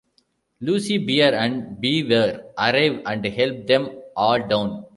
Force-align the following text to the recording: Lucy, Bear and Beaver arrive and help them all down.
Lucy, 0.61 0.97
Bear 0.97 1.35
and 1.35 1.79
Beaver 1.79 2.47
arrive 2.57 3.03
and 3.05 3.23
help 3.23 3.67
them 3.67 3.87
all 4.15 4.39
down. 4.47 4.83